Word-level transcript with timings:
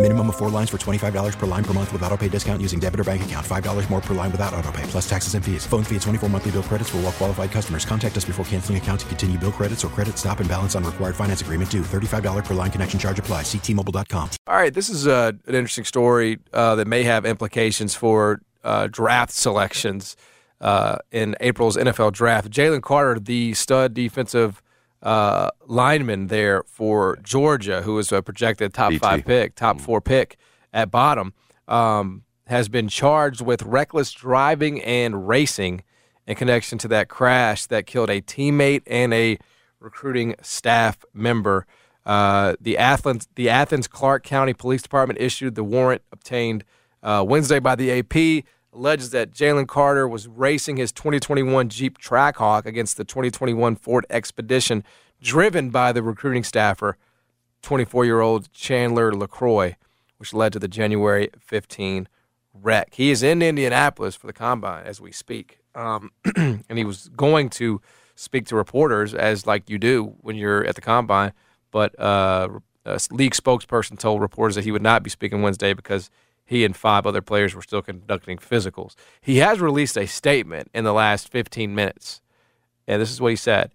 Minimum 0.00 0.28
of 0.30 0.36
four 0.38 0.48
lines 0.48 0.70
for 0.70 0.78
$25 0.78 1.38
per 1.38 1.44
line 1.44 1.62
per 1.62 1.74
month 1.74 1.92
with 1.92 2.02
auto 2.02 2.16
pay 2.16 2.28
discount 2.28 2.62
using 2.62 2.80
debit 2.80 3.00
or 3.00 3.04
bank 3.04 3.22
account. 3.22 3.46
$5 3.46 3.90
more 3.90 4.00
per 4.00 4.14
line 4.14 4.32
without 4.32 4.54
auto 4.54 4.72
pay, 4.72 4.82
plus 4.84 5.06
taxes 5.06 5.34
and 5.34 5.44
fees. 5.44 5.66
Phone 5.66 5.84
fee 5.84 5.96
at 5.96 6.00
24 6.00 6.30
monthly 6.30 6.52
bill 6.52 6.62
credits 6.62 6.88
for 6.88 6.96
all 6.96 7.02
well 7.02 7.12
qualified 7.12 7.50
customers. 7.50 7.84
Contact 7.84 8.16
us 8.16 8.24
before 8.24 8.42
canceling 8.46 8.78
account 8.78 9.00
to 9.00 9.06
continue 9.06 9.38
bill 9.38 9.52
credits 9.52 9.84
or 9.84 9.88
credit 9.88 10.16
stop 10.16 10.40
and 10.40 10.48
balance 10.48 10.74
on 10.74 10.84
required 10.84 11.14
finance 11.14 11.42
agreement 11.42 11.70
due. 11.70 11.82
$35 11.82 12.46
per 12.46 12.54
line 12.54 12.70
connection 12.70 12.98
charge 12.98 13.18
apply. 13.18 13.42
Ctmobile.com. 13.42 14.30
All 14.46 14.56
right, 14.56 14.72
this 14.72 14.88
is 14.88 15.06
uh, 15.06 15.32
an 15.46 15.54
interesting 15.54 15.84
story 15.84 16.38
uh, 16.54 16.76
that 16.76 16.86
may 16.86 17.02
have 17.02 17.26
implications 17.26 17.94
for 17.94 18.40
uh, 18.64 18.86
draft 18.86 19.32
selections 19.32 20.16
uh, 20.62 20.96
in 21.10 21.36
April's 21.40 21.76
NFL 21.76 22.12
draft. 22.12 22.48
Jalen 22.48 22.80
Carter, 22.80 23.20
the 23.20 23.52
stud 23.52 23.92
defensive 23.92 24.62
uh, 25.02 25.50
lineman 25.66 26.26
there 26.28 26.62
for 26.66 27.18
Georgia, 27.22 27.82
who 27.82 27.94
was 27.94 28.12
a 28.12 28.22
projected 28.22 28.74
top 28.74 28.92
DT. 28.92 28.98
five 29.00 29.24
pick, 29.24 29.54
top 29.54 29.78
Mm. 29.78 29.80
four 29.80 30.00
pick 30.00 30.36
at 30.72 30.90
bottom, 30.90 31.32
um, 31.68 32.22
has 32.46 32.68
been 32.68 32.88
charged 32.88 33.40
with 33.40 33.62
reckless 33.62 34.12
driving 34.12 34.80
and 34.82 35.26
racing 35.28 35.82
in 36.26 36.34
connection 36.36 36.78
to 36.78 36.88
that 36.88 37.08
crash 37.08 37.66
that 37.66 37.86
killed 37.86 38.10
a 38.10 38.20
teammate 38.20 38.82
and 38.86 39.14
a 39.14 39.38
recruiting 39.80 40.34
staff 40.42 41.04
member. 41.14 41.66
Uh, 42.04 42.54
the 42.60 42.76
Athens, 42.76 43.28
the 43.36 43.48
Athens 43.48 43.86
Clarke 43.86 44.22
County 44.24 44.52
Police 44.52 44.82
Department 44.82 45.20
issued 45.20 45.54
the 45.54 45.64
warrant 45.64 46.02
obtained 46.12 46.64
uh, 47.02 47.24
Wednesday 47.26 47.58
by 47.58 47.74
the 47.74 47.90
AP. 48.00 48.44
Alleges 48.72 49.10
that 49.10 49.32
Jalen 49.32 49.66
Carter 49.66 50.06
was 50.06 50.28
racing 50.28 50.76
his 50.76 50.92
2021 50.92 51.68
Jeep 51.68 51.98
Trackhawk 51.98 52.66
against 52.66 52.96
the 52.96 53.04
2021 53.04 53.74
Ford 53.74 54.06
Expedition, 54.08 54.84
driven 55.20 55.70
by 55.70 55.90
the 55.92 56.02
recruiting 56.02 56.44
staffer, 56.44 56.96
24-year-old 57.62 58.52
Chandler 58.52 59.12
LeCroy, 59.12 59.74
which 60.18 60.32
led 60.32 60.52
to 60.52 60.58
the 60.58 60.68
January 60.68 61.30
15 61.40 62.08
wreck. 62.54 62.94
He 62.94 63.10
is 63.10 63.22
in 63.22 63.42
Indianapolis 63.42 64.14
for 64.14 64.26
the 64.26 64.32
combine 64.32 64.86
as 64.86 65.00
we 65.00 65.10
speak, 65.10 65.58
um, 65.74 66.12
and 66.36 66.78
he 66.78 66.84
was 66.84 67.08
going 67.16 67.48
to 67.50 67.80
speak 68.14 68.46
to 68.46 68.56
reporters 68.56 69.14
as 69.14 69.46
like 69.46 69.68
you 69.68 69.78
do 69.78 70.14
when 70.20 70.36
you're 70.36 70.64
at 70.64 70.74
the 70.74 70.80
combine. 70.80 71.32
But 71.70 71.98
uh, 71.98 72.60
a 72.84 73.00
league 73.10 73.34
spokesperson 73.34 73.98
told 73.98 74.20
reporters 74.20 74.54
that 74.54 74.64
he 74.64 74.72
would 74.72 74.82
not 74.82 75.02
be 75.02 75.10
speaking 75.10 75.42
Wednesday 75.42 75.72
because 75.72 76.10
he 76.50 76.64
and 76.64 76.76
five 76.76 77.06
other 77.06 77.22
players 77.22 77.54
were 77.54 77.62
still 77.62 77.80
conducting 77.80 78.36
physicals. 78.36 78.96
He 79.20 79.36
has 79.36 79.60
released 79.60 79.96
a 79.96 80.06
statement 80.06 80.68
in 80.74 80.82
the 80.82 80.92
last 80.92 81.28
15 81.28 81.72
minutes, 81.76 82.20
and 82.88 83.00
this 83.00 83.12
is 83.12 83.20
what 83.20 83.28
he 83.28 83.36
said. 83.36 83.70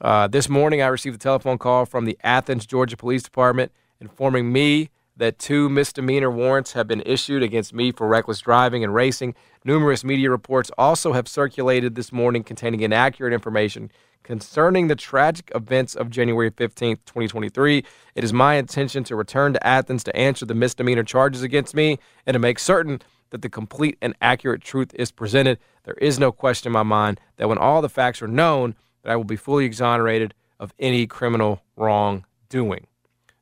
Uh, 0.00 0.28
this 0.28 0.48
morning, 0.48 0.80
I 0.80 0.86
received 0.86 1.16
a 1.16 1.18
telephone 1.18 1.58
call 1.58 1.84
from 1.84 2.04
the 2.04 2.16
Athens, 2.22 2.64
Georgia 2.64 2.96
Police 2.96 3.24
Department 3.24 3.72
informing 4.00 4.52
me 4.52 4.90
that 5.16 5.38
two 5.38 5.68
misdemeanor 5.68 6.30
warrants 6.30 6.72
have 6.72 6.86
been 6.86 7.02
issued 7.04 7.42
against 7.42 7.74
me 7.74 7.92
for 7.92 8.06
reckless 8.08 8.40
driving 8.40 8.82
and 8.82 8.94
racing. 8.94 9.34
Numerous 9.64 10.04
media 10.04 10.30
reports 10.30 10.70
also 10.78 11.12
have 11.12 11.28
circulated 11.28 11.94
this 11.94 12.12
morning 12.12 12.42
containing 12.42 12.80
inaccurate 12.80 13.32
information 13.32 13.90
concerning 14.22 14.86
the 14.86 14.96
tragic 14.96 15.50
events 15.54 15.94
of 15.94 16.10
January 16.10 16.50
15th, 16.50 16.98
2023. 17.06 17.84
It 18.14 18.24
is 18.24 18.32
my 18.32 18.54
intention 18.54 19.04
to 19.04 19.16
return 19.16 19.52
to 19.52 19.66
Athens 19.66 20.04
to 20.04 20.16
answer 20.16 20.46
the 20.46 20.54
misdemeanor 20.54 21.02
charges 21.02 21.42
against 21.42 21.74
me 21.74 21.98
and 22.26 22.34
to 22.34 22.38
make 22.38 22.58
certain 22.58 23.00
that 23.30 23.42
the 23.42 23.48
complete 23.48 23.98
and 24.00 24.14
accurate 24.20 24.62
truth 24.62 24.92
is 24.94 25.10
presented. 25.10 25.58
There 25.84 25.94
is 25.94 26.18
no 26.18 26.30
question 26.30 26.68
in 26.68 26.72
my 26.72 26.82
mind 26.82 27.20
that 27.36 27.48
when 27.48 27.58
all 27.58 27.82
the 27.82 27.88
facts 27.88 28.22
are 28.22 28.28
known, 28.28 28.76
that 29.02 29.10
I 29.10 29.16
will 29.16 29.24
be 29.24 29.36
fully 29.36 29.64
exonerated 29.64 30.34
of 30.60 30.72
any 30.78 31.06
criminal 31.06 31.62
wrongdoing. 31.76 32.86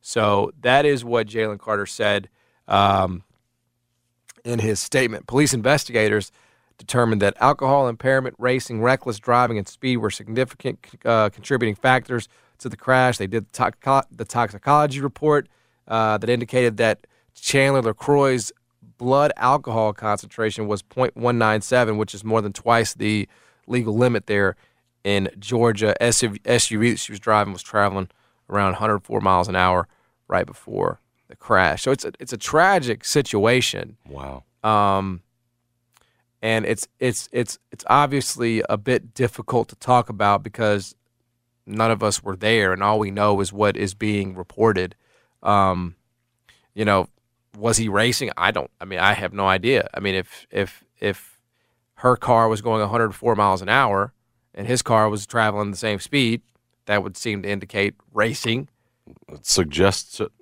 So 0.00 0.52
that 0.60 0.86
is 0.86 1.04
what 1.04 1.26
Jalen 1.26 1.58
Carter 1.58 1.86
said 1.86 2.28
um, 2.68 3.22
in 4.44 4.58
his 4.58 4.80
statement. 4.80 5.26
Police 5.26 5.52
investigators 5.52 6.32
determined 6.78 7.20
that 7.22 7.36
alcohol 7.40 7.88
impairment, 7.88 8.34
racing, 8.38 8.80
reckless 8.80 9.18
driving, 9.18 9.58
and 9.58 9.68
speed 9.68 9.98
were 9.98 10.10
significant 10.10 10.78
uh, 11.04 11.28
contributing 11.28 11.74
factors 11.74 12.28
to 12.58 12.68
the 12.68 12.76
crash. 12.76 13.18
They 13.18 13.26
did 13.26 13.52
the, 13.52 14.04
the 14.10 14.24
toxicology 14.24 15.00
report 15.00 15.48
uh, 15.86 16.18
that 16.18 16.30
indicated 16.30 16.78
that 16.78 17.06
Chandler 17.34 17.82
LeCroy's 17.82 18.52
blood 18.96 19.32
alcohol 19.36 19.92
concentration 19.92 20.66
was 20.66 20.82
0.197, 20.82 21.96
which 21.96 22.14
is 22.14 22.24
more 22.24 22.42
than 22.42 22.52
twice 22.52 22.94
the 22.94 23.28
legal 23.66 23.96
limit 23.96 24.26
there 24.26 24.56
in 25.04 25.28
Georgia. 25.38 25.94
SUV, 26.00 26.40
SUV 26.42 26.90
that 26.92 26.98
she 26.98 27.12
was 27.12 27.20
driving 27.20 27.52
was 27.52 27.62
traveling 27.62 28.08
around 28.50 28.72
104 28.72 29.20
miles 29.20 29.48
an 29.48 29.56
hour 29.56 29.88
right 30.28 30.46
before 30.46 31.00
the 31.28 31.36
crash. 31.36 31.82
So 31.82 31.92
it's 31.92 32.04
a, 32.04 32.12
it's 32.18 32.32
a 32.32 32.36
tragic 32.36 33.04
situation. 33.04 33.96
Wow. 34.08 34.44
Um, 34.62 35.22
and 36.42 36.64
it's 36.64 36.88
it's 36.98 37.28
it's 37.32 37.58
it's 37.70 37.84
obviously 37.88 38.62
a 38.68 38.78
bit 38.78 39.14
difficult 39.14 39.68
to 39.68 39.76
talk 39.76 40.08
about 40.08 40.42
because 40.42 40.94
none 41.66 41.90
of 41.90 42.02
us 42.02 42.22
were 42.22 42.36
there, 42.36 42.72
and 42.72 42.82
all 42.82 42.98
we 42.98 43.10
know 43.10 43.40
is 43.40 43.52
what 43.52 43.76
is 43.76 43.94
being 43.94 44.34
reported. 44.34 44.94
Um, 45.42 45.96
you 46.74 46.84
know, 46.84 47.08
was 47.56 47.76
he 47.76 47.88
racing? 47.88 48.30
I 48.36 48.50
don't. 48.50 48.70
I 48.80 48.84
mean, 48.84 48.98
I 48.98 49.12
have 49.12 49.32
no 49.32 49.46
idea. 49.46 49.88
I 49.94 50.00
mean, 50.00 50.14
if 50.14 50.46
if 50.50 50.84
if 50.98 51.40
her 51.96 52.16
car 52.16 52.48
was 52.48 52.62
going 52.62 52.80
104 52.80 53.34
miles 53.34 53.60
an 53.60 53.68
hour 53.68 54.14
and 54.54 54.66
his 54.66 54.80
car 54.80 55.10
was 55.10 55.26
traveling 55.26 55.70
the 55.70 55.76
same 55.76 56.00
speed, 56.00 56.40
that 56.90 57.04
would 57.04 57.16
seem 57.16 57.40
to 57.42 57.48
indicate 57.48 57.94
racing. 58.12 58.66
It 59.28 59.46
suggests 59.46 60.18
it. 60.18 60.32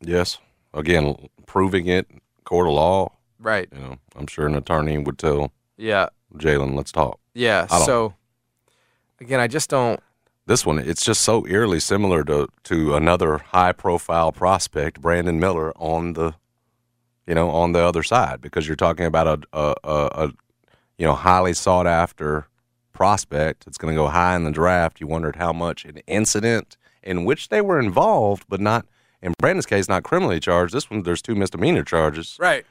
Yes. 0.00 0.38
Again, 0.72 1.28
proving 1.44 1.88
it, 1.88 2.06
court 2.44 2.66
of 2.66 2.72
law. 2.72 3.12
Right. 3.38 3.68
You 3.70 3.80
know, 3.80 3.96
I'm 4.16 4.26
sure 4.26 4.46
an 4.46 4.54
attorney 4.54 4.96
would 4.96 5.18
tell 5.18 5.52
Yeah. 5.76 6.08
Jalen, 6.34 6.74
let's 6.74 6.90
talk. 6.90 7.20
Yeah. 7.34 7.66
So 7.66 8.14
again, 9.20 9.40
I 9.40 9.46
just 9.46 9.68
don't. 9.68 10.00
This 10.46 10.64
one, 10.64 10.78
it's 10.78 11.04
just 11.04 11.20
so 11.20 11.46
eerily 11.46 11.80
similar 11.80 12.24
to 12.24 12.48
to 12.64 12.94
another 12.94 13.36
high 13.36 13.72
profile 13.72 14.32
prospect, 14.32 15.02
Brandon 15.02 15.38
Miller, 15.38 15.70
on 15.76 16.14
the, 16.14 16.32
you 17.26 17.34
know, 17.34 17.50
on 17.50 17.72
the 17.72 17.80
other 17.80 18.02
side, 18.02 18.40
because 18.40 18.66
you're 18.66 18.74
talking 18.74 19.04
about 19.04 19.26
a 19.26 19.38
a, 19.52 19.74
a, 19.84 20.10
a 20.24 20.32
you 20.96 21.06
know 21.06 21.14
highly 21.14 21.52
sought 21.52 21.86
after 21.86 22.46
prospect. 22.92 23.64
It's 23.66 23.78
going 23.78 23.94
to 23.94 24.00
go 24.00 24.08
high 24.08 24.36
in 24.36 24.44
the 24.44 24.50
draft. 24.50 25.00
You 25.00 25.06
wondered 25.06 25.36
how 25.36 25.52
much 25.52 25.84
an 25.84 25.98
incident 26.06 26.76
in 27.02 27.24
which 27.24 27.48
they 27.48 27.60
were 27.60 27.78
involved, 27.80 28.44
but 28.48 28.60
not 28.60 28.86
in 29.22 29.34
Brandon's 29.38 29.66
case, 29.66 29.88
not 29.88 30.02
criminally 30.02 30.40
charged. 30.40 30.74
This 30.74 30.90
one, 30.90 31.02
there's 31.02 31.22
two 31.22 31.34
misdemeanor 31.34 31.82
charges. 31.84 32.36
Right. 32.38 32.64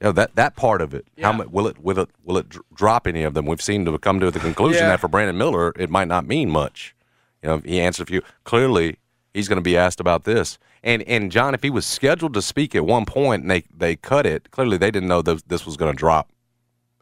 You 0.00 0.06
know, 0.08 0.12
that 0.12 0.34
that 0.36 0.56
part 0.56 0.80
of 0.80 0.94
it. 0.94 1.06
How 1.20 1.30
Yeah. 1.30 1.36
much 1.36 1.48
will 1.48 1.66
it 1.66 1.78
will 1.82 1.98
it 2.00 2.10
will 2.24 2.38
it 2.38 2.46
drop 2.74 3.06
any 3.06 3.22
of 3.22 3.34
them? 3.34 3.46
We've 3.46 3.60
seen 3.62 3.84
to 3.84 3.98
come 3.98 4.20
to 4.20 4.30
the 4.30 4.40
conclusion 4.40 4.82
Yeah. 4.84 4.88
that 4.88 5.00
for 5.00 5.08
Brandon 5.08 5.36
Miller, 5.36 5.72
it 5.76 5.90
might 5.90 6.08
not 6.08 6.26
mean 6.26 6.50
much. 6.50 6.94
You 7.42 7.48
know, 7.50 7.58
he 7.64 7.80
answered 7.80 8.04
a 8.04 8.06
few. 8.10 8.22
Clearly, 8.44 8.96
he's 9.34 9.48
going 9.48 9.56
to 9.58 9.62
be 9.62 9.76
asked 9.76 10.00
about 10.00 10.24
this. 10.24 10.58
And 10.82 11.02
and 11.02 11.30
John, 11.30 11.54
if 11.54 11.62
he 11.62 11.70
was 11.70 11.84
scheduled 11.86 12.34
to 12.34 12.42
speak 12.42 12.74
at 12.74 12.84
one 12.86 13.04
point 13.04 13.42
and 13.42 13.50
they 13.50 13.64
they 13.76 13.94
cut 13.96 14.26
it, 14.26 14.50
clearly 14.50 14.76
they 14.78 14.90
didn't 14.90 15.08
know 15.08 15.22
that 15.22 15.48
this 15.48 15.64
was 15.66 15.76
going 15.76 15.92
to 15.92 15.96
drop 15.96 16.30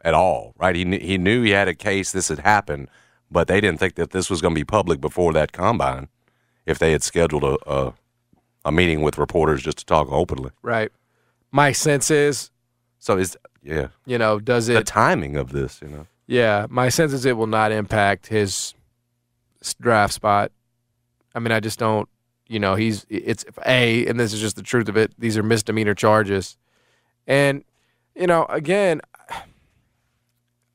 at 0.03 0.13
all, 0.13 0.53
right? 0.57 0.75
He 0.75 0.85
knew, 0.85 0.99
he 0.99 1.17
knew 1.17 1.43
he 1.43 1.51
had 1.51 1.67
a 1.67 1.75
case. 1.75 2.11
This 2.11 2.29
had 2.29 2.39
happened, 2.39 2.89
but 3.29 3.47
they 3.47 3.61
didn't 3.61 3.79
think 3.79 3.95
that 3.95 4.11
this 4.11 4.29
was 4.29 4.41
going 4.41 4.53
to 4.53 4.59
be 4.59 4.65
public 4.65 4.99
before 5.01 5.33
that 5.33 5.51
combine. 5.51 6.07
If 6.65 6.77
they 6.79 6.91
had 6.91 7.03
scheduled 7.03 7.43
a, 7.43 7.57
a 7.69 7.93
a 8.63 8.71
meeting 8.71 9.01
with 9.01 9.17
reporters 9.17 9.63
just 9.63 9.79
to 9.79 9.85
talk 9.85 10.07
openly, 10.11 10.51
Right. 10.61 10.91
My 11.51 11.71
sense 11.71 12.11
is, 12.11 12.51
so 12.99 13.17
is 13.17 13.35
yeah 13.63 13.87
you 14.05 14.17
know, 14.17 14.39
does 14.39 14.69
it. 14.69 14.73
the 14.75 14.83
timing 14.83 15.35
of 15.35 15.51
this, 15.51 15.81
you 15.81 15.87
know. 15.87 16.07
Yeah, 16.27 16.67
my 16.69 16.89
sense 16.89 17.11
is 17.13 17.25
it 17.25 17.35
will 17.35 17.47
not 17.47 17.71
impact 17.71 18.27
his 18.27 18.73
draft 19.81 20.13
spot. 20.13 20.51
I 21.35 21.39
mean, 21.39 21.51
I 21.51 21.59
just 21.59 21.79
don't. 21.79 22.07
you 22.47 22.59
know, 22.59 22.75
he's 22.75 23.05
it's 23.09 23.43
a, 23.65 24.05
and 24.07 24.19
this 24.19 24.31
is 24.33 24.39
just 24.39 24.55
the 24.55 24.63
truth 24.63 24.87
of 24.87 24.95
it. 24.97 25.11
These 25.17 25.37
are 25.37 25.43
misdemeanor 25.43 25.95
charges, 25.95 26.57
and 27.27 27.63
you 28.15 28.27
know, 28.27 28.45
again, 28.49 29.01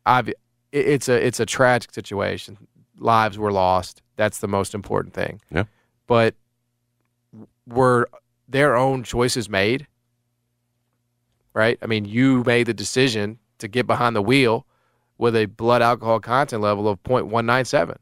I've 0.06 0.32
it's 0.72 1.08
a 1.08 1.26
it's 1.26 1.40
a 1.40 1.46
tragic 1.46 1.92
situation. 1.92 2.56
Lives 2.98 3.38
were 3.38 3.52
lost. 3.52 4.02
That's 4.16 4.38
the 4.38 4.48
most 4.48 4.74
important 4.74 5.12
thing. 5.12 5.40
Yeah. 5.50 5.64
But 6.06 6.34
were 7.66 8.08
their 8.48 8.76
own 8.76 9.02
choices 9.02 9.50
made? 9.50 9.86
Right? 11.52 11.78
I 11.82 11.86
mean, 11.86 12.04
you 12.04 12.42
made 12.44 12.66
the 12.66 12.74
decision 12.74 13.38
to 13.58 13.68
get 13.68 13.86
behind 13.86 14.14
the 14.14 14.22
wheel 14.22 14.66
with 15.18 15.34
a 15.34 15.46
blood 15.46 15.82
alcohol 15.82 16.20
content 16.20 16.62
level 16.62 16.88
of 16.88 17.02
0.197 17.02 17.96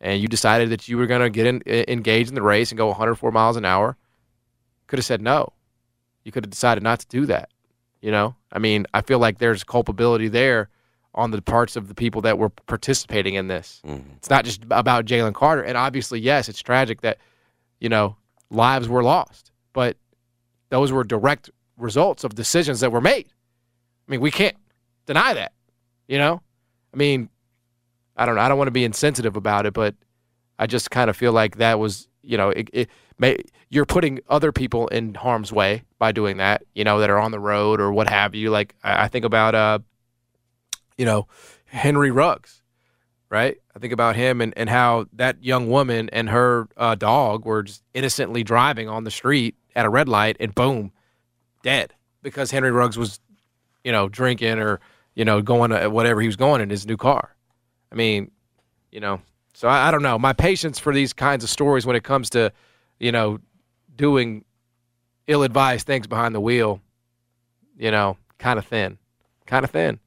and 0.00 0.20
you 0.20 0.28
decided 0.28 0.70
that 0.70 0.88
you 0.88 0.98
were 0.98 1.06
going 1.06 1.20
to 1.20 1.30
get 1.30 1.46
in, 1.46 1.62
engaged 1.66 2.28
in 2.28 2.34
the 2.34 2.42
race 2.42 2.70
and 2.70 2.78
go 2.78 2.88
104 2.88 3.30
miles 3.30 3.56
an 3.56 3.64
hour. 3.64 3.96
Could 4.86 4.98
have 4.98 5.06
said 5.06 5.22
no. 5.22 5.52
You 6.24 6.32
could 6.32 6.44
have 6.44 6.50
decided 6.50 6.82
not 6.82 7.00
to 7.00 7.06
do 7.06 7.26
that. 7.26 7.50
You 8.00 8.10
know, 8.10 8.36
I 8.52 8.58
mean, 8.58 8.86
I 8.92 9.00
feel 9.00 9.18
like 9.18 9.38
there's 9.38 9.64
culpability 9.64 10.28
there 10.28 10.68
on 11.16 11.30
the 11.30 11.40
parts 11.40 11.76
of 11.76 11.88
the 11.88 11.94
people 11.94 12.20
that 12.22 12.38
were 12.38 12.50
participating 12.50 13.34
in 13.34 13.48
this. 13.48 13.80
Mm-hmm. 13.86 14.10
It's 14.16 14.30
not 14.30 14.44
just 14.44 14.62
about 14.70 15.06
Jalen 15.06 15.32
Carter. 15.32 15.62
And 15.62 15.76
obviously, 15.76 16.20
yes, 16.20 16.48
it's 16.48 16.60
tragic 16.60 17.00
that, 17.00 17.18
you 17.80 17.88
know, 17.88 18.16
lives 18.50 18.86
were 18.88 19.02
lost, 19.02 19.50
but 19.72 19.96
those 20.68 20.92
were 20.92 21.04
direct 21.04 21.50
results 21.78 22.22
of 22.22 22.34
decisions 22.34 22.80
that 22.80 22.92
were 22.92 23.00
made. 23.00 23.26
I 24.06 24.10
mean, 24.10 24.20
we 24.20 24.30
can't 24.30 24.56
deny 25.06 25.34
that, 25.34 25.52
you 26.06 26.18
know? 26.18 26.42
I 26.92 26.96
mean, 26.96 27.28
I 28.16 28.26
don't 28.26 28.36
know. 28.36 28.42
I 28.42 28.48
don't 28.48 28.58
want 28.58 28.68
to 28.68 28.72
be 28.72 28.84
insensitive 28.84 29.36
about 29.36 29.66
it, 29.66 29.72
but 29.72 29.94
I 30.58 30.66
just 30.66 30.90
kind 30.90 31.10
of 31.10 31.16
feel 31.16 31.32
like 31.32 31.56
that 31.56 31.78
was, 31.78 32.08
you 32.22 32.36
know, 32.36 32.50
it, 32.50 32.68
it 32.72 32.90
may, 33.18 33.38
you're 33.68 33.86
putting 33.86 34.20
other 34.28 34.52
people 34.52 34.88
in 34.88 35.14
harm's 35.14 35.52
way 35.52 35.82
by 35.98 36.12
doing 36.12 36.36
that, 36.38 36.62
you 36.74 36.84
know, 36.84 37.00
that 37.00 37.10
are 37.10 37.18
on 37.18 37.30
the 37.30 37.40
road 37.40 37.80
or 37.80 37.92
what 37.92 38.08
have 38.08 38.34
you. 38.34 38.50
Like 38.50 38.74
I, 38.84 39.04
I 39.04 39.08
think 39.08 39.24
about, 39.24 39.54
uh, 39.54 39.78
you 40.96 41.04
know, 41.04 41.26
Henry 41.66 42.10
Ruggs, 42.10 42.62
right? 43.28 43.58
I 43.74 43.78
think 43.78 43.92
about 43.92 44.16
him 44.16 44.40
and, 44.40 44.54
and 44.56 44.70
how 44.70 45.06
that 45.12 45.42
young 45.42 45.68
woman 45.68 46.08
and 46.12 46.30
her 46.30 46.68
uh, 46.76 46.94
dog 46.94 47.44
were 47.44 47.64
just 47.64 47.82
innocently 47.94 48.42
driving 48.42 48.88
on 48.88 49.04
the 49.04 49.10
street 49.10 49.56
at 49.74 49.84
a 49.84 49.90
red 49.90 50.08
light 50.08 50.36
and 50.40 50.54
boom, 50.54 50.92
dead 51.62 51.92
because 52.22 52.50
Henry 52.50 52.70
Ruggs 52.70 52.96
was, 52.96 53.20
you 53.84 53.92
know, 53.92 54.08
drinking 54.08 54.58
or, 54.58 54.80
you 55.14 55.24
know, 55.24 55.42
going 55.42 55.70
to 55.70 55.88
whatever 55.88 56.20
he 56.20 56.26
was 56.26 56.36
going 56.36 56.60
in 56.60 56.70
his 56.70 56.86
new 56.86 56.96
car. 56.96 57.34
I 57.92 57.94
mean, 57.94 58.30
you 58.90 59.00
know, 59.00 59.20
so 59.54 59.68
I, 59.68 59.88
I 59.88 59.90
don't 59.90 60.02
know. 60.02 60.18
My 60.18 60.32
patience 60.32 60.78
for 60.78 60.92
these 60.92 61.12
kinds 61.12 61.44
of 61.44 61.50
stories 61.50 61.86
when 61.86 61.96
it 61.96 62.04
comes 62.04 62.30
to, 62.30 62.52
you 62.98 63.12
know, 63.12 63.38
doing 63.94 64.44
ill-advised 65.26 65.86
things 65.86 66.06
behind 66.06 66.34
the 66.34 66.40
wheel, 66.40 66.80
you 67.76 67.90
know, 67.90 68.16
kind 68.38 68.58
of 68.58 68.66
thin, 68.66 68.98
kind 69.46 69.64
of 69.64 69.70
thin. 69.70 69.98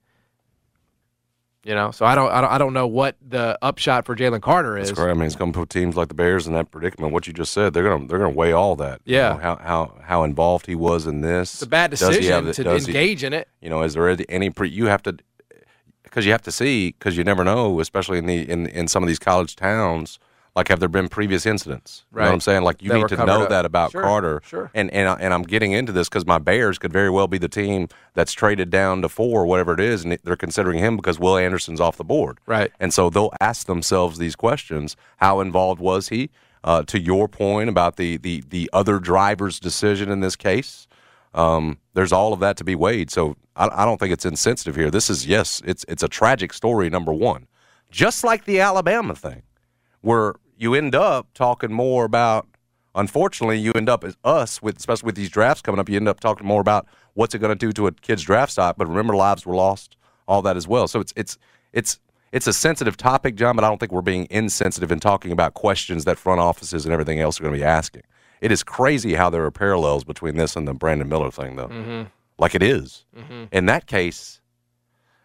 You 1.65 1.75
know, 1.75 1.91
so 1.91 2.05
I 2.05 2.15
don't, 2.15 2.31
I 2.31 2.39
don't, 2.39 2.51
I 2.51 2.57
don't 2.57 2.73
know 2.73 2.87
what 2.87 3.17
the 3.21 3.59
upshot 3.61 4.05
for 4.05 4.15
Jalen 4.15 4.41
Carter 4.41 4.77
is. 4.77 4.87
That's 4.87 4.97
correct. 4.97 5.11
I 5.11 5.13
mean, 5.13 5.27
it's 5.27 5.35
going 5.35 5.51
to 5.51 5.59
put 5.59 5.69
teams 5.69 5.97
like 5.97 6.07
the 6.07 6.13
Bears 6.13 6.47
in 6.47 6.53
that 6.53 6.71
predicament. 6.71 7.11
What 7.11 7.27
you 7.27 7.33
just 7.33 7.51
said, 7.51 7.73
they're 7.73 7.83
going 7.83 8.03
to, 8.03 8.07
they're 8.07 8.17
going 8.17 8.31
to 8.31 8.37
weigh 8.37 8.53
all 8.53 8.77
that. 8.77 9.01
Yeah. 9.03 9.33
You 9.33 9.33
know, 9.35 9.41
how, 9.41 9.55
how, 9.57 9.93
how 10.01 10.23
involved 10.23 10.67
he 10.67 10.75
was 10.75 11.05
in 11.05 11.19
this. 11.19 11.55
It's 11.55 11.61
a 11.63 11.67
bad 11.67 11.91
decision 11.91 12.51
to 12.53 12.75
engage 12.75 13.21
he, 13.21 13.27
in 13.27 13.33
it. 13.33 13.49
You 13.61 13.69
know, 13.69 13.83
is 13.83 13.93
there 13.93 14.15
any 14.29 14.49
pre? 14.49 14.69
You 14.69 14.85
have 14.85 15.03
to, 15.03 15.17
because 16.03 16.25
you 16.25 16.31
have 16.31 16.41
to 16.43 16.51
see 16.51 16.95
because 16.97 17.17
you 17.17 17.25
never 17.25 17.43
know, 17.43 17.81
especially 17.81 18.19
in 18.19 18.25
the 18.25 18.49
in 18.49 18.65
in 18.67 18.87
some 18.87 19.03
of 19.03 19.07
these 19.07 19.19
college 19.19 19.55
towns. 19.55 20.17
Like, 20.59 20.67
have 20.67 20.81
there 20.81 20.89
been 20.89 21.07
previous 21.07 21.45
incidents? 21.45 22.03
Right. 22.11 22.23
You 22.23 22.25
know 22.25 22.31
what 22.31 22.33
I'm 22.33 22.39
saying? 22.41 22.63
Like, 22.63 22.83
you 22.83 22.89
that 22.89 22.97
need 22.97 23.07
to 23.07 23.25
know 23.25 23.43
up. 23.43 23.49
that 23.49 23.63
about 23.63 23.91
sure, 23.91 24.01
Carter. 24.01 24.41
Sure. 24.43 24.69
And 24.73 24.91
and 24.91 25.07
and 25.21 25.33
I'm 25.33 25.43
getting 25.43 25.71
into 25.71 25.93
this 25.93 26.09
because 26.09 26.25
my 26.25 26.37
Bears 26.37 26.77
could 26.77 26.91
very 26.91 27.09
well 27.09 27.29
be 27.29 27.37
the 27.37 27.47
team 27.47 27.87
that's 28.13 28.33
traded 28.33 28.69
down 28.69 29.01
to 29.03 29.07
four, 29.07 29.45
whatever 29.45 29.73
it 29.73 29.79
is, 29.79 30.03
and 30.03 30.19
they're 30.25 30.35
considering 30.35 30.79
him 30.79 30.97
because 30.97 31.17
Will 31.17 31.37
Anderson's 31.37 31.79
off 31.79 31.95
the 31.95 32.03
board. 32.03 32.39
Right. 32.45 32.73
And 32.77 32.93
so 32.93 33.09
they'll 33.09 33.31
ask 33.39 33.67
themselves 33.67 34.17
these 34.17 34.35
questions: 34.35 34.97
How 35.15 35.39
involved 35.39 35.79
was 35.79 36.09
he? 36.09 36.29
Uh, 36.61 36.83
to 36.83 36.99
your 36.99 37.29
point 37.29 37.69
about 37.69 37.95
the 37.95 38.17
the 38.17 38.43
the 38.49 38.69
other 38.73 38.99
driver's 38.99 39.61
decision 39.61 40.11
in 40.11 40.19
this 40.19 40.35
case, 40.35 40.89
um, 41.33 41.77
there's 41.93 42.11
all 42.11 42.33
of 42.33 42.41
that 42.41 42.57
to 42.57 42.65
be 42.65 42.75
weighed. 42.75 43.09
So 43.09 43.37
I, 43.55 43.69
I, 43.71 43.85
don't 43.85 43.97
think 43.97 44.11
it's 44.11 44.25
insensitive 44.25 44.75
here. 44.75 44.91
This 44.91 45.09
is 45.09 45.25
yes, 45.25 45.61
it's 45.63 45.85
it's 45.87 46.03
a 46.03 46.09
tragic 46.09 46.51
story. 46.51 46.89
Number 46.89 47.13
one, 47.13 47.47
just 47.91 48.25
like 48.25 48.43
the 48.43 48.59
Alabama 48.59 49.15
thing, 49.15 49.43
where 50.01 50.35
you 50.59 50.75
end 50.75 50.93
up 50.93 51.33
talking 51.33 51.71
more 51.71 52.05
about. 52.05 52.45
Unfortunately, 52.93 53.57
you 53.57 53.71
end 53.71 53.87
up 53.87 54.03
as 54.03 54.17
us 54.23 54.61
with 54.61 54.77
especially 54.77 55.05
with 55.05 55.15
these 55.15 55.29
drafts 55.29 55.61
coming 55.61 55.79
up. 55.79 55.87
You 55.87 55.95
end 55.95 56.09
up 56.09 56.19
talking 56.19 56.45
more 56.45 56.59
about 56.59 56.85
what's 57.13 57.33
it 57.33 57.39
going 57.39 57.57
to 57.57 57.65
do 57.65 57.71
to 57.71 57.87
a 57.87 57.91
kid's 57.93 58.23
draft 58.23 58.51
stock. 58.51 58.75
But 58.77 58.87
remember, 58.87 59.15
lives 59.15 59.45
were 59.45 59.55
lost, 59.55 59.95
all 60.27 60.41
that 60.41 60.57
as 60.57 60.67
well. 60.67 60.87
So 60.87 60.99
it's 60.99 61.13
it's 61.15 61.37
it's 61.71 61.99
it's 62.33 62.45
a 62.45 62.53
sensitive 62.53 62.97
topic, 62.97 63.35
John. 63.35 63.55
But 63.55 63.63
I 63.63 63.69
don't 63.69 63.79
think 63.79 63.93
we're 63.93 64.01
being 64.01 64.27
insensitive 64.29 64.91
in 64.91 64.99
talking 64.99 65.31
about 65.31 65.53
questions 65.53 66.03
that 66.05 66.17
front 66.17 66.41
offices 66.41 66.85
and 66.85 66.91
everything 66.91 67.21
else 67.21 67.39
are 67.39 67.43
going 67.43 67.55
to 67.55 67.59
be 67.59 67.65
asking. 67.65 68.03
It 68.41 68.51
is 68.51 68.61
crazy 68.63 69.13
how 69.13 69.29
there 69.29 69.45
are 69.45 69.51
parallels 69.51 70.03
between 70.03 70.35
this 70.35 70.55
and 70.55 70.67
the 70.67 70.73
Brandon 70.73 71.07
Miller 71.07 71.31
thing, 71.31 71.55
though. 71.55 71.67
Mm-hmm. 71.67 72.03
Like 72.37 72.55
it 72.55 72.63
is. 72.63 73.05
Mm-hmm. 73.15 73.45
In 73.51 73.65
that 73.67 73.85
case, 73.85 74.41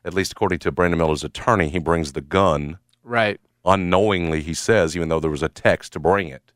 at 0.04 0.14
least 0.14 0.32
according 0.32 0.60
to 0.60 0.70
Brandon 0.70 0.98
Miller's 0.98 1.24
attorney, 1.24 1.70
he 1.70 1.78
brings 1.78 2.12
the 2.12 2.20
gun. 2.20 2.78
Right. 3.02 3.40
Unknowingly, 3.64 4.42
he 4.42 4.54
says, 4.54 4.94
even 4.94 5.08
though 5.08 5.20
there 5.20 5.30
was 5.30 5.42
a 5.42 5.48
text 5.48 5.92
to 5.94 6.00
bring 6.00 6.28
it, 6.28 6.52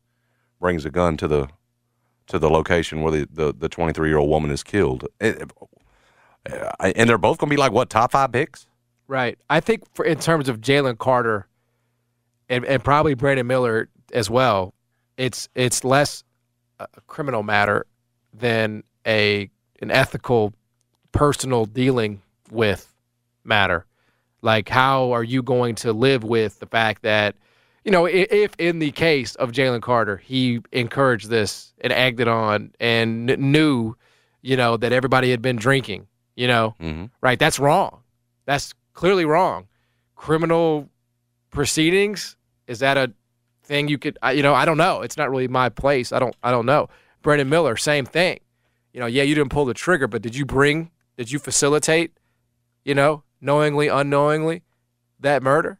brings 0.59 0.85
a 0.85 0.91
gun 0.91 1.17
to 1.17 1.27
the 1.27 1.47
to 2.27 2.37
the 2.37 2.49
location 2.49 3.01
where 3.01 3.25
the 3.25 3.53
the 3.57 3.69
23 3.69 4.09
year 4.09 4.17
old 4.17 4.29
woman 4.29 4.51
is 4.51 4.63
killed. 4.63 5.07
Eh, 5.19 5.33
eh, 6.45 6.71
it, 6.79 6.93
and 6.95 7.09
they're 7.09 7.17
both 7.17 7.37
going 7.39 7.49
to 7.49 7.53
be 7.53 7.59
like 7.59 7.71
what 7.71 7.89
top 7.89 8.11
five 8.11 8.31
picks? 8.31 8.67
Right. 9.07 9.39
I 9.49 9.59
think 9.59 9.83
for 9.93 10.05
in 10.05 10.19
terms 10.19 10.47
of 10.49 10.61
Jalen 10.61 10.97
Carter 10.99 11.47
and, 12.47 12.63
and 12.65 12.83
probably 12.83 13.15
Brandon 13.15 13.47
Miller 13.47 13.89
as 14.13 14.29
well, 14.29 14.73
it's 15.17 15.49
it's 15.55 15.83
less 15.83 16.23
a 16.79 16.87
criminal 17.07 17.43
matter 17.43 17.85
than 18.33 18.83
a 19.05 19.49
an 19.81 19.91
ethical, 19.91 20.53
personal 21.11 21.65
dealing 21.65 22.21
with 22.51 22.93
matter. 23.43 23.85
Like, 24.41 24.69
how 24.69 25.11
are 25.11 25.23
you 25.23 25.43
going 25.43 25.75
to 25.75 25.93
live 25.93 26.23
with 26.23 26.59
the 26.59 26.65
fact 26.65 27.01
that, 27.03 27.35
you 27.83 27.91
know, 27.91 28.05
if 28.05 28.53
in 28.57 28.79
the 28.79 28.91
case 28.91 29.35
of 29.35 29.51
Jalen 29.51 29.81
Carter, 29.81 30.17
he 30.17 30.61
encouraged 30.71 31.29
this 31.29 31.73
and 31.81 31.91
it 31.91 32.27
on 32.27 32.71
and 32.79 33.25
knew, 33.37 33.95
you 34.41 34.55
know, 34.55 34.77
that 34.77 34.91
everybody 34.91 35.31
had 35.31 35.41
been 35.41 35.55
drinking, 35.55 36.07
you 36.35 36.47
know, 36.47 36.75
mm-hmm. 36.79 37.05
right? 37.21 37.39
That's 37.39 37.59
wrong. 37.59 38.01
That's 38.45 38.73
clearly 38.93 39.25
wrong. 39.25 39.67
Criminal 40.15 40.89
proceedings 41.51 42.35
is 42.67 42.79
that 42.79 42.97
a 42.97 43.11
thing 43.63 43.87
you 43.87 43.97
could, 43.97 44.17
you 44.33 44.43
know, 44.43 44.53
I 44.53 44.65
don't 44.65 44.77
know. 44.77 45.01
It's 45.01 45.17
not 45.17 45.29
really 45.29 45.47
my 45.47 45.69
place. 45.69 46.11
I 46.11 46.19
don't, 46.19 46.35
I 46.43 46.51
don't 46.51 46.65
know. 46.65 46.89
Brandon 47.21 47.49
Miller, 47.49 47.75
same 47.75 48.05
thing. 48.05 48.39
You 48.93 48.99
know, 48.99 49.05
yeah, 49.05 49.23
you 49.23 49.35
didn't 49.35 49.49
pull 49.49 49.65
the 49.65 49.73
trigger, 49.73 50.07
but 50.07 50.21
did 50.21 50.35
you 50.35 50.45
bring, 50.45 50.91
did 51.17 51.31
you 51.31 51.39
facilitate, 51.39 52.17
you 52.83 52.95
know, 52.95 53.23
knowingly, 53.41 53.87
unknowingly, 53.87 54.63
that 55.19 55.41
murder? 55.43 55.79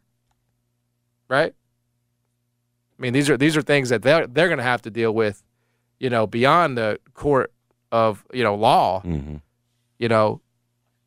Right? 1.28 1.54
I 2.98 3.02
mean, 3.02 3.12
these 3.12 3.30
are 3.30 3.36
these 3.36 3.56
are 3.56 3.62
things 3.62 3.88
that 3.88 4.02
they're 4.02 4.26
they're 4.26 4.48
going 4.48 4.58
to 4.58 4.64
have 4.64 4.82
to 4.82 4.90
deal 4.90 5.12
with, 5.12 5.42
you 5.98 6.10
know, 6.10 6.26
beyond 6.26 6.76
the 6.76 6.98
court 7.14 7.52
of 7.92 8.24
you 8.32 8.42
know 8.44 8.54
law. 8.54 9.02
Mm-hmm. 9.04 9.36
You 9.98 10.08
know, 10.08 10.40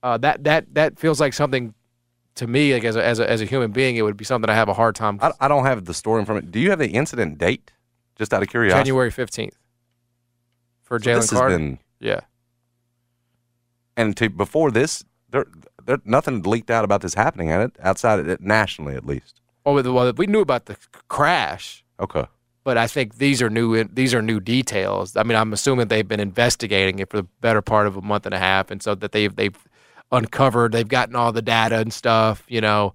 uh, 0.01 0.17
that 0.19 0.43
that 0.45 0.73
that 0.73 0.97
feels 0.99 1.19
like 1.19 1.33
something 1.33 1.73
to 2.35 2.47
me, 2.47 2.73
like 2.73 2.83
as 2.83 2.95
a, 2.95 3.05
as 3.05 3.19
a 3.19 3.29
as 3.29 3.41
a 3.41 3.45
human 3.45 3.71
being, 3.71 3.95
it 3.95 4.01
would 4.01 4.17
be 4.17 4.25
something 4.25 4.49
I 4.49 4.55
have 4.55 4.69
a 4.69 4.73
hard 4.73 4.95
time. 4.95 5.19
I, 5.21 5.31
I 5.39 5.47
don't 5.47 5.65
have 5.65 5.85
the 5.85 5.93
story 5.93 6.25
from 6.25 6.37
it. 6.37 6.51
Do 6.51 6.59
you 6.59 6.69
have 6.71 6.79
the 6.79 6.89
incident 6.89 7.37
date? 7.37 7.71
Just 8.15 8.33
out 8.33 8.41
of 8.43 8.49
curiosity. 8.49 8.79
January 8.79 9.11
fifteenth 9.11 9.57
for 10.83 10.99
So 10.99 11.09
Jalen 11.09 11.15
this 11.15 11.29
has 11.31 11.39
Carter. 11.39 11.57
been- 11.57 11.79
yeah, 11.99 12.21
and 13.95 14.15
to 14.17 14.29
before 14.29 14.71
this, 14.71 15.03
there, 15.29 15.45
there 15.85 15.99
nothing 16.05 16.41
leaked 16.43 16.69
out 16.71 16.83
about 16.83 17.01
this 17.01 17.13
happening 17.13 17.49
at 17.49 17.61
it 17.61 17.71
outside 17.81 18.19
of 18.19 18.27
it 18.27 18.41
nationally 18.41 18.95
at 18.95 19.05
least. 19.05 19.41
well, 19.65 19.81
well, 19.93 20.13
we 20.13 20.27
knew 20.27 20.41
about 20.41 20.65
the 20.65 20.77
crash, 21.07 21.83
Okay. 21.99 22.25
but 22.63 22.77
I 22.77 22.87
think 22.87 23.17
these 23.17 23.41
are 23.41 23.49
new. 23.49 23.83
These 23.85 24.13
are 24.13 24.21
new 24.21 24.39
details. 24.39 25.15
I 25.15 25.23
mean, 25.23 25.37
I'm 25.37 25.53
assuming 25.53 25.87
they've 25.87 26.07
been 26.07 26.19
investigating 26.19 26.99
it 26.99 27.09
for 27.09 27.17
the 27.17 27.27
better 27.41 27.61
part 27.61 27.87
of 27.87 27.97
a 27.97 28.01
month 28.01 28.25
and 28.25 28.33
a 28.35 28.39
half, 28.39 28.71
and 28.71 28.81
so 28.81 28.95
that 28.95 29.11
they've 29.11 29.35
they've 29.35 29.57
uncovered, 30.11 30.71
they've 30.71 30.87
gotten 30.87 31.15
all 31.15 31.31
the 31.31 31.41
data 31.41 31.77
and 31.77 31.91
stuff. 31.93 32.43
You 32.47 32.61
know, 32.61 32.93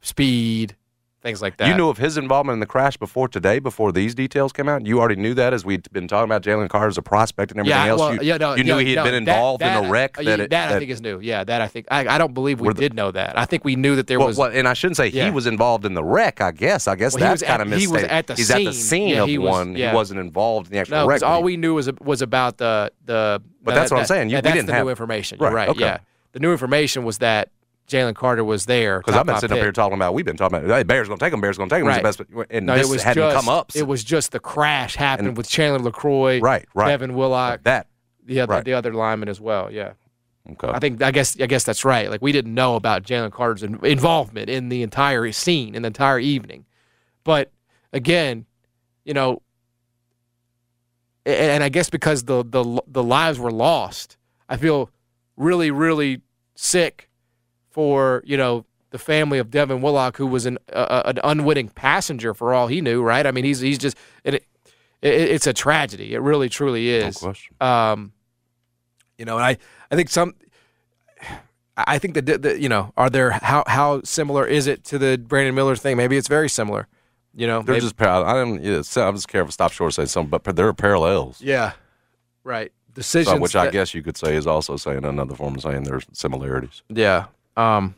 speed, 0.00 0.76
things 1.22 1.42
like 1.42 1.56
that. 1.58 1.68
You 1.68 1.74
knew 1.74 1.88
of 1.88 1.98
his 1.98 2.16
involvement 2.16 2.54
in 2.54 2.60
the 2.60 2.66
crash 2.66 2.96
before 2.96 3.28
today, 3.28 3.58
before 3.58 3.92
these 3.92 4.14
details 4.14 4.52
came 4.52 4.68
out. 4.68 4.86
You 4.86 5.00
already 5.00 5.16
knew 5.20 5.34
that 5.34 5.52
as 5.52 5.64
we'd 5.64 5.90
been 5.92 6.08
talking 6.08 6.24
about 6.24 6.42
Jalen 6.42 6.68
Carter 6.70 6.88
as 6.88 6.96
a 6.98 7.02
prospect 7.02 7.50
and 7.52 7.60
everything 7.60 7.78
yeah, 7.78 7.86
else. 7.88 8.00
well, 8.00 8.14
you, 8.14 8.20
yeah, 8.22 8.36
no, 8.38 8.54
you 8.54 8.64
knew 8.64 8.78
he 8.78 8.90
had 8.94 8.96
no, 8.96 9.04
been 9.04 9.14
involved 9.14 9.60
that, 9.60 9.82
in 9.82 9.84
a 9.88 9.90
wreck. 9.90 10.18
uh, 10.18 10.22
that, 10.22 10.40
it, 10.40 10.50
that 10.50 10.72
I 10.72 10.78
think 10.78 10.90
is 10.90 11.00
new. 11.00 11.20
Yeah, 11.20 11.44
that 11.44 11.60
I 11.60 11.68
think 11.68 11.86
I, 11.90 12.06
I 12.08 12.18
don't 12.18 12.32
believe 12.32 12.60
we 12.60 12.68
the- 12.68 12.74
did 12.74 12.94
know 12.94 13.10
that. 13.10 13.38
I 13.38 13.44
think 13.44 13.64
we 13.64 13.76
knew 13.76 13.96
that 13.96 14.06
there 14.06 14.18
well, 14.18 14.28
was. 14.28 14.38
well, 14.38 14.50
and 14.50 14.66
I 14.66 14.72
shouldn't 14.72 14.96
say 14.96 15.08
Yeah. 15.08 15.26
he 15.26 15.30
was 15.30 15.46
involved 15.46 15.84
in 15.84 15.94
the 15.94 16.04
wreck. 16.04 16.40
I 16.40 16.52
guess. 16.52 16.88
I 16.88 16.94
guess 16.96 17.12
Well, 17.14 17.20
that's 17.20 17.42
was 17.42 17.48
kind 17.48 17.62
of 17.62 17.78
he 17.78 17.86
was 17.86 18.02
at 18.04 18.26
the 18.26 18.34
He's 18.34 18.50
at 18.50 18.64
the 18.64 18.72
scene. 18.72 18.82
scene 18.82 19.08
Yeah, 19.10 19.22
of 19.22 19.28
he 19.28 19.38
was- 19.38 19.50
one. 19.50 19.74
He 19.74 19.86
wasn't 19.88 20.20
involved 20.20 20.68
in 20.68 20.72
the 20.74 20.78
actual 20.78 20.98
no, 20.98 21.06
wreck. 21.06 21.22
all 21.22 21.42
we 21.42 21.56
knew 21.56 21.74
was 21.74 21.90
was 22.00 22.22
about 22.22 22.56
the 22.58 22.92
the. 23.04 23.42
But 23.62 23.74
that's 23.74 23.90
what 23.90 24.00
I'm 24.00 24.06
saying. 24.06 24.30
You- 24.30 24.36
we 24.36 24.42
didn't 24.42 24.68
have- 24.70 24.84
new 24.84 24.90
information. 24.90 25.38
Right, 25.38 25.52
right. 25.52 25.68
okay. 25.68 25.80
Yeah, 25.80 25.98
the 26.32 26.40
new 26.40 26.50
information 26.52 27.04
was 27.04 27.18
that 27.18 27.50
Jalen 27.90 28.14
Carter 28.14 28.44
was 28.44 28.66
there. 28.66 29.00
Because 29.00 29.16
I've 29.16 29.26
been 29.26 29.36
sitting 29.40 29.56
up 29.56 29.62
here 29.62 29.72
talking 29.72 29.94
about. 29.96 30.14
We've 30.14 30.24
been 30.24 30.36
talking 30.36 30.58
about. 30.58 30.70
Hey, 30.70 30.82
Bears 30.84 31.08
gonna 31.08 31.18
take 31.18 31.32
him. 31.32 31.40
Bears 31.40 31.58
gonna 31.58 31.68
take 31.68 31.80
him. 31.82 31.86
He's 31.86 32.02
Right. 32.02 32.16
the 32.16 32.24
best. 32.24 32.48
And 32.50 32.66
No, 32.66 32.76
this 32.76 32.88
it 32.88 32.90
was 32.92 33.02
hadn't 33.02 33.22
just, 33.22 33.36
come 33.36 33.48
up. 33.48 33.72
It 33.74 33.86
was 33.86 34.02
just 34.04 34.32
the 34.32 34.40
crash 34.40 34.96
happened 34.96 35.28
And- 35.28 35.36
with 35.36 35.48
Chandler 35.48 35.90
LeCroy, 35.90 36.40
right. 36.40 36.66
Right. 36.74 36.88
Kevin 36.88 37.14
Willock, 37.14 37.64
that. 37.64 37.86
the 38.24 38.40
other 38.40 38.52
right. 38.54 38.64
the 38.64 38.72
other 38.74 38.92
lineman 38.94 39.28
as 39.28 39.40
well. 39.40 39.70
Yeah. 39.70 39.92
Okay. 40.52 40.68
I 40.68 40.78
think 40.78 41.02
I 41.02 41.10
guess 41.10 41.38
I 41.40 41.46
guess 41.46 41.64
that's 41.64 41.84
right. 41.84 42.10
Like 42.10 42.22
we 42.22 42.32
didn't 42.32 42.54
know 42.54 42.74
about 42.76 43.02
Jalen 43.02 43.30
Carter's 43.32 43.62
in- 43.62 43.84
involvement 43.84 44.48
in 44.48 44.68
the 44.70 44.82
entire 44.82 45.30
scene, 45.32 45.74
in 45.74 45.82
the 45.82 45.88
entire 45.88 46.18
evening. 46.18 46.64
But 47.24 47.52
again, 47.92 48.46
you 49.04 49.12
know, 49.14 49.42
a- 51.26 51.38
and 51.52 51.62
I 51.62 51.68
guess 51.68 51.90
because 51.90 52.24
the 52.24 52.42
the 52.44 52.80
the 52.86 53.02
lives 53.02 53.38
were 53.38 53.50
lost, 53.50 54.16
I 54.48 54.56
feel 54.56 54.90
really 55.36 55.70
really 55.70 56.22
sick 56.54 57.08
for 57.70 58.22
you 58.24 58.36
know 58.36 58.64
the 58.90 58.98
family 58.98 59.38
of 59.38 59.50
Devin 59.50 59.80
Willock, 59.82 60.16
who 60.16 60.26
was 60.26 60.46
an 60.46 60.58
uh, 60.72 61.02
an 61.04 61.18
unwitting 61.24 61.68
passenger 61.68 62.34
for 62.34 62.52
all 62.54 62.66
he 62.66 62.80
knew. 62.80 63.02
Right? 63.02 63.26
I 63.26 63.30
mean, 63.30 63.44
he's 63.44 63.60
he's 63.60 63.78
just 63.78 63.96
it, 64.24 64.34
it, 64.34 64.44
it's 65.02 65.46
a 65.46 65.52
tragedy. 65.52 66.14
It 66.14 66.20
really 66.20 66.48
truly 66.48 66.86
No 67.00 67.06
is. 67.06 67.16
question. 67.18 67.54
Um, 67.60 68.12
you 69.18 69.24
know, 69.24 69.36
and 69.36 69.44
I, 69.44 69.56
I 69.90 69.96
think 69.96 70.08
some, 70.08 70.34
I 71.76 71.98
think 71.98 72.14
that, 72.14 72.42
the, 72.42 72.60
you 72.60 72.68
know, 72.68 72.92
are 72.96 73.10
there, 73.10 73.30
how, 73.32 73.64
how 73.66 74.00
similar 74.02 74.46
is 74.46 74.66
it 74.66 74.82
to 74.84 74.98
the 74.98 75.18
Brandon 75.18 75.54
Miller 75.54 75.76
thing? 75.76 75.96
Maybe 75.96 76.16
it's 76.16 76.28
very 76.28 76.48
similar, 76.48 76.86
you 77.34 77.46
know, 77.46 77.62
They're 77.62 77.74
maybe- 77.74 77.82
just. 77.84 77.96
par- 77.96 78.24
I 78.24 78.32
don't. 78.34 78.62
Yeah, 78.62 78.82
so 78.82 79.06
I'm 79.06 79.14
just 79.14 79.28
careful. 79.28 79.52
Stop 79.52 79.72
short 79.72 79.88
of 79.90 79.94
saying 79.94 80.08
something, 80.08 80.40
but 80.42 80.56
there 80.56 80.66
are 80.68 80.72
parallels. 80.74 81.40
yeah, 81.40 81.72
right. 82.44 82.72
So, 82.88 82.94
Decisions, 82.94 83.40
which 83.40 83.54
I 83.56 83.70
guess 83.70 83.94
you 83.94 84.02
could 84.02 84.16
say 84.16 84.34
is 84.36 84.46
also 84.46 84.76
saying 84.76 85.04
another 85.04 85.34
form 85.34 85.54
of 85.54 85.62
saying 85.62 85.84
there's 85.84 86.04
similarities. 86.12 86.82
Yeah. 86.88 87.26
Um, 87.56 87.94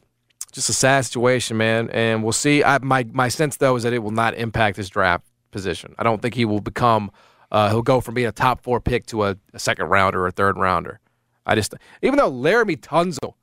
just 0.52 0.68
a 0.68 0.72
sad 0.72 1.04
situation, 1.04 1.56
man. 1.56 1.88
And 1.90 2.22
we'll 2.22 2.32
see. 2.32 2.62
I, 2.62 2.78
my 2.78 3.04
my 3.12 3.28
sense 3.28 3.56
though 3.56 3.76
is 3.76 3.82
that 3.84 3.92
it 3.92 4.00
will 4.00 4.10
not 4.10 4.34
impact 4.34 4.76
his 4.76 4.88
draft 4.90 5.24
position. 5.50 5.94
I 5.98 6.02
don't 6.02 6.20
think 6.20 6.34
he 6.34 6.44
will 6.44 6.60
become. 6.60 7.10
Uh, 7.50 7.68
he'll 7.70 7.82
go 7.82 8.00
from 8.00 8.14
being 8.14 8.26
a 8.26 8.32
top 8.32 8.62
four 8.62 8.80
pick 8.80 9.06
to 9.06 9.24
a, 9.24 9.36
a 9.52 9.58
second 9.58 9.86
rounder 9.86 10.22
or 10.22 10.26
a 10.26 10.32
third 10.32 10.56
rounder. 10.58 11.00
I 11.44 11.54
just 11.54 11.74
even 12.02 12.16
though 12.18 12.30
Laremy 12.30 12.78
Tunsil, 12.80 13.34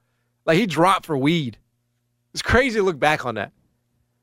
like 0.46 0.58
he 0.58 0.66
dropped 0.66 1.06
for 1.06 1.18
weed. 1.18 1.58
It's 2.34 2.42
crazy 2.44 2.78
to 2.80 2.84
look 2.84 3.00
back 3.00 3.26
on 3.26 3.36
that. 3.36 3.52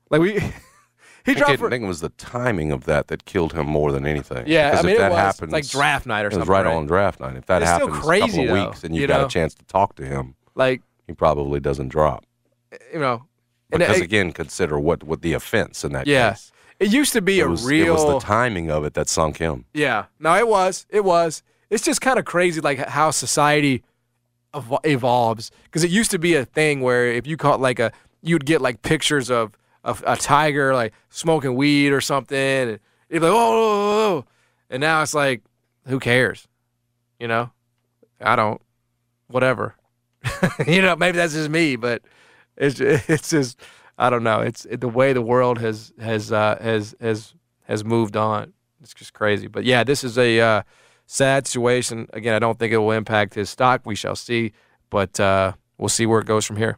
Like 0.09 0.21
we, 0.21 0.39
he 1.25 1.31
I 1.31 1.33
dropped 1.33 1.51
it, 1.53 1.57
for 1.59 1.67
I 1.67 1.69
think 1.71 1.83
it 1.83 1.87
was 1.87 1.99
the 1.99 2.09
timing 2.09 2.71
of 2.71 2.85
that 2.85 3.07
that 3.09 3.25
killed 3.25 3.51
him 3.53 3.67
more 3.67 3.91
than 3.91 4.05
anything. 4.05 4.45
yeah. 4.47 4.67
I 4.67 4.71
Because 4.71 4.85
mean 4.85 4.91
if 4.93 4.97
it 4.97 5.01
that 5.01 5.11
was 5.11 5.19
happens, 5.19 5.51
like 5.51 5.67
draft 5.67 6.05
night 6.05 6.23
or 6.23 6.27
It 6.27 6.31
something. 6.31 6.39
was 6.39 6.47
right, 6.49 6.65
right? 6.65 6.73
on 6.75 6.85
draft 6.85 7.19
night. 7.19 7.35
If 7.35 7.45
that 7.47 7.61
It's 7.61 7.69
happens 7.69 7.89
a 7.97 7.99
couple 7.99 8.23
of 8.23 8.31
though, 8.47 8.53
weeks 8.67 8.83
and 8.85 8.95
you've 8.95 9.01
you 9.01 9.07
got 9.07 9.19
know? 9.19 9.25
a 9.25 9.29
chance 9.29 9.53
to 9.55 9.65
talk 9.65 9.95
to 9.97 10.05
him, 10.05 10.35
Like 10.55 10.81
he 11.07 11.13
probably 11.13 11.59
doesn't 11.59 11.87
drop. 11.89 12.25
you 12.93 12.99
know, 12.99 13.23
and 13.71 13.79
Because 13.79 13.97
it- 13.97 14.03
again, 14.03 14.31
consider 14.33 14.77
what, 14.79 15.03
what 15.03 15.21
the 15.21 15.33
offense 15.33 15.83
in 15.83 15.93
that 15.93 16.05
yeah. 16.07 16.31
case. 16.31 16.51
It 16.79 16.91
used 16.93 17.13
to 17.13 17.21
be 17.21 17.39
It 17.39 17.47
a 17.47 17.49
was, 17.49 17.65
real. 17.65 17.87
it 17.87 17.91
was 17.91 18.05
the 18.05 18.19
timing 18.19 18.69
of 18.69 18.83
it 18.85 18.93
that 18.93 19.09
sunk 19.09 19.37
him. 19.37 19.65
Yeah. 19.73 20.05
No, 20.19 20.35
it 20.35 20.47
was. 20.47 20.85
It 20.89 21.03
was. 21.03 21.41
It's 21.71 21.83
just 21.83 22.01
kind 22.01 22.19
of 22.19 22.25
crazy, 22.25 22.61
like 22.61 22.77
how 22.77 23.09
society 23.11 23.83
ev- 24.53 24.71
evolves. 24.83 25.49
Because 25.63 25.83
it 25.83 25.89
used 25.89 26.11
to 26.11 26.19
be 26.19 26.35
a 26.35 26.45
thing 26.45 26.81
where 26.81 27.07
if 27.07 27.25
you 27.25 27.35
caught 27.35 27.59
like 27.59 27.79
a, 27.79 27.91
you'd 28.21 28.45
get 28.45 28.61
like 28.61 28.83
pictures 28.83 29.31
of, 29.31 29.57
of 29.83 30.03
a 30.05 30.15
tiger 30.17 30.73
like 30.75 30.93
smoking 31.09 31.55
weed 31.55 31.89
or 31.91 31.99
something, 32.01 32.37
and 32.37 32.79
you'd 33.09 33.21
be 33.21 33.25
like, 33.27 33.31
oh," 33.33 34.25
and 34.69 34.79
now 34.81 35.01
it's 35.01 35.13
like, 35.15 35.41
who 35.87 35.99
cares? 35.99 36.47
You 37.19 37.27
know, 37.27 37.49
I 38.21 38.35
don't. 38.35 38.61
Whatever. 39.27 39.75
you 40.67 40.81
know, 40.81 40.95
maybe 40.95 41.17
that's 41.17 41.33
just 41.33 41.49
me, 41.49 41.75
but 41.75 42.01
it's 42.55 42.79
it's 42.79 43.29
just 43.29 43.59
I 43.97 44.09
don't 44.09 44.23
know. 44.23 44.41
It's 44.41 44.65
it, 44.65 44.81
the 44.81 44.89
way 44.89 45.13
the 45.13 45.21
world 45.21 45.59
has 45.59 45.93
has 45.99 46.31
uh, 46.31 46.57
has 46.61 46.95
has 46.99 47.33
has 47.63 47.83
moved 47.83 48.15
on. 48.15 48.53
It's 48.81 48.93
just 48.93 49.13
crazy. 49.13 49.47
But 49.47 49.63
yeah, 49.65 49.83
this 49.83 50.03
is 50.03 50.17
a 50.17 50.39
uh, 50.39 50.61
sad 51.05 51.47
situation. 51.47 52.07
Again, 52.13 52.35
I 52.35 52.39
don't 52.39 52.59
think 52.59 52.73
it 52.73 52.77
will 52.77 52.91
impact 52.91 53.33
his 53.33 53.49
stock. 53.49 53.81
We 53.85 53.95
shall 53.95 54.15
see, 54.15 54.53
but 54.89 55.19
uh, 55.19 55.53
we'll 55.77 55.89
see 55.89 56.05
where 56.05 56.19
it 56.19 56.27
goes 56.27 56.45
from 56.45 56.57
here. 56.57 56.77